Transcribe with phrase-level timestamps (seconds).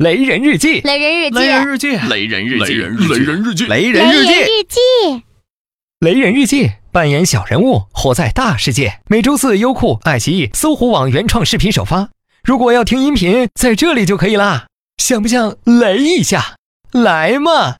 [0.00, 4.24] 雷人日记，雷人日记，雷人日记，雷人日记，雷人日记，雷雷人日
[4.66, 5.22] 记，
[5.98, 9.00] 雷人日记，扮演小人物，活在大世界。
[9.08, 12.08] 每周四，优酷、爱奇艺、搜狐网原创视频首发。
[12.42, 14.68] 如果要听音频，在这里就可以啦。
[14.96, 16.56] 想不想雷一下？
[16.92, 17.76] 来嘛！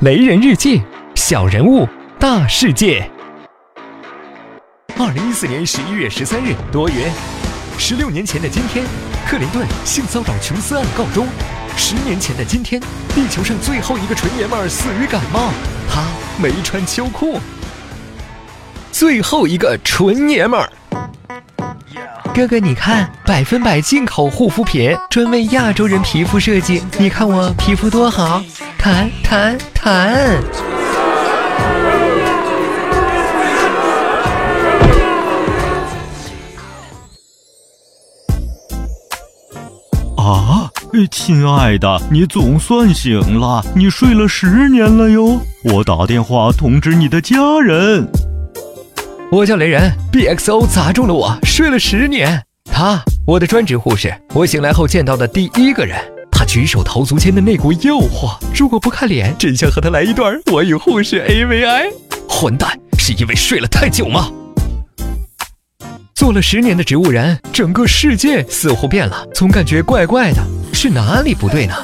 [0.00, 0.82] 雷人日记，
[1.14, 1.86] 小人物，
[2.18, 3.08] 大世界。
[4.96, 6.96] 二零一四年十一月十三日，多云。
[7.78, 8.84] 十六年前的今天，
[9.26, 11.26] 克林顿性骚扰琼斯案告终。
[11.76, 12.82] 十年前的今天，
[13.14, 15.52] 地球上最后一个纯爷们儿死于感冒，
[15.88, 16.02] 他
[16.42, 17.40] 没穿秋裤。
[18.90, 20.68] 最后一个纯爷们儿，
[22.34, 26.82] 哥哥，你看，百分百进口护肤品，专为亚洲人皮肤设计。
[26.98, 28.42] 你看我皮肤多好，
[28.76, 30.67] 弹弹弹。
[41.06, 45.40] 亲爱的，你总算醒了，你睡了十年了哟。
[45.64, 48.06] 我打电话通知你的家人。
[49.30, 52.42] 我叫雷人，BXO 砸中了我，睡了十年。
[52.64, 55.98] 他，我的专职护士，我醒来后见到的第一个人。
[56.30, 61.92] 他举手投足间的那股诱惑，如果不看脸，真想和他来一段我与护士 AVI。
[62.28, 64.30] 混蛋，是因为睡了太久吗？
[66.14, 71.74] 做了十年的植物人，整个世界似乎变了，总感觉怪怪的，是哪里不对呢？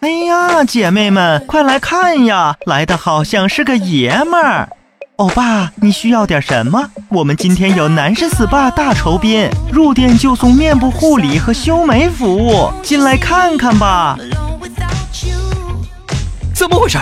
[0.00, 4.68] 哎呀，姐妹们，快来看呀，来的好像是个爷们儿。
[5.16, 6.90] 欧巴，你需要点什么？
[7.08, 14.18] 我们今天有男士 SPA 大酬宾，入店就送面部护理和修眉服务，进来看看吧。
[16.54, 16.98] 怎么回事？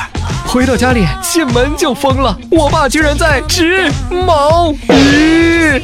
[0.47, 5.81] 回到家里，进门就疯了，我爸居然在织毛衣。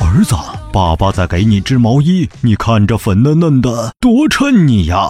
[0.00, 0.34] 儿子，
[0.74, 5.08] 爸爸在给你织毛衣，你看这粉嫩嫩的，多衬你呀！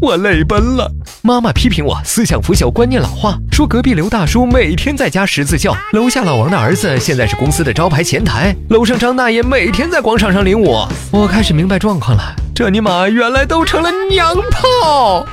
[0.00, 0.90] 我泪奔了。
[1.22, 10.84] 妈妈批评我思想腐朽，观念老化，说隔壁刘大叔每天在家十字绣，楼下老王的儿子现在是公司的招牌前台，楼上张大爷每天在广场上领舞。
[11.12, 15.24] 我开始明白状况了，这尼玛原来都成了娘炮！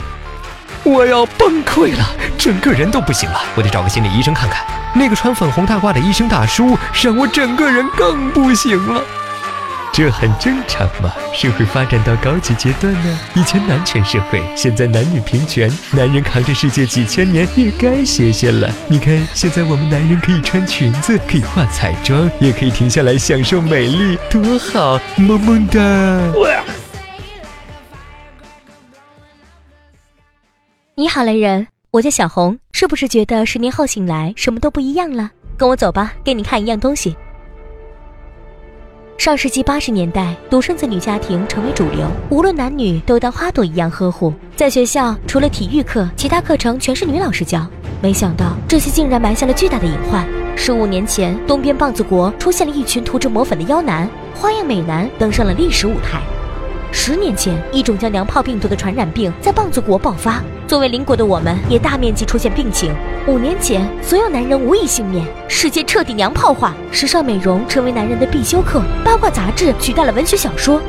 [0.84, 2.06] 我要崩溃了，
[2.38, 4.64] 整个人都不行了，我得找个心理医生看看。
[4.94, 9.04] 那个穿粉红大褂的医生大叔让我整个人更不行了。
[10.00, 13.20] 这很正常嘛，社会发展到高级阶段呢。
[13.36, 18.72] 以前男权社会，现在男女平权，男人扛着世界几千年也该歇歇了。
[18.88, 25.78] 你看，现在我们男人可以穿裙子，可以化彩妆，也可以停下来享受美丽，多好，萌萌哒！
[30.96, 32.58] 你好，雷人，我叫小红。
[32.72, 35.32] 是不是觉得十年后醒来什么都不一样了？
[35.58, 37.18] 跟我走吧，给你看一样东西。
[39.20, 44.34] 上世纪八十年代，独生子女家庭成为主流，无论男女都当花朵一样呵护。
[44.56, 47.68] 在学校，除了体育课，其他课程全是女老师教。
[48.02, 50.26] 没想到，这些竟然埋下了巨大的隐患。
[50.56, 56.22] 十五年前，东边棒子国出现了一群涂着抹粉的妖男，花样美男登上了历史舞台。
[56.90, 62.94] 十年前，一种叫娘炮病毒的传染病在棒子国爆发，作为邻国的我们也大面积出现病情。
[63.26, 70.80] 五年前，所有男人无一幸免，世界彻底娘炮化，时尚美容成为男人的必修课，八卦杂志取代了文学小说。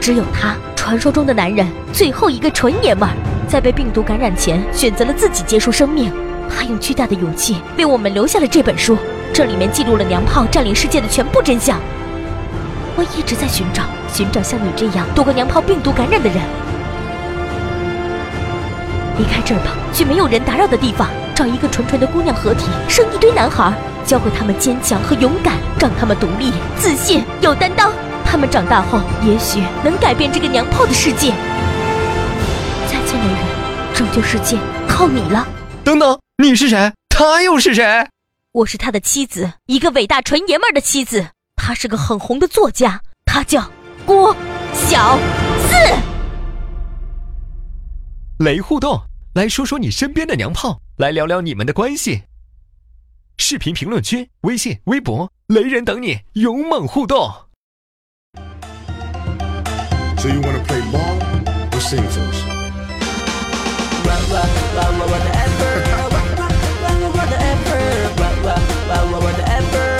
[0.00, 3.14] 只有他，传说中的男人，最后一个纯爷们儿，
[3.46, 6.12] 在被病毒感染前选择了自己结束生命。
[6.50, 8.98] 他用巨大的勇气为我们留下了这本书，
[9.32, 11.80] 这里面记录了娘炮占领世界的全部真相。
[12.96, 16.42] 我一直在寻找，寻找像你这样躲过娘炮病毒感染的人。
[19.18, 23.72] 离开这儿吧，去没有人打扰的地方，找一个纯纯的姑娘合体，生一堆男孩，
[24.04, 27.92] 教会他们坚强和勇敢，让他们独立、自信、有担当。
[28.24, 31.32] 他们长大后，也许能改变这个娘炮的世界。
[32.86, 33.40] 再见，雷人，
[33.94, 35.46] 拯救世界靠你了。
[35.82, 36.92] 等等，你是谁？
[37.08, 38.08] 他又是谁？
[38.52, 41.26] 我是他的妻子，一个伟大纯爷们儿的妻子。
[41.56, 43.70] 他是个很红的作家，他叫
[44.04, 44.34] 郭
[44.72, 45.18] 小
[45.68, 45.76] 四。
[48.44, 49.00] 雷互动，
[49.36, 52.22] 来说说你身边的娘炮，来聊聊你们的关系。
[53.36, 57.30] 视频评论区、微信、微博，雷人等你勇猛互动。
[60.16, 61.20] So you wanna play ball?
[61.70, 62.16] Whatever,
[65.12, 65.84] whatever,
[67.12, 67.82] whatever,
[68.16, 69.95] whatever, whatever.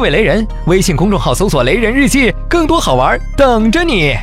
[0.00, 4.16] 各位雷人，微信公众号搜索“雷人日记”，更多好玩等着你。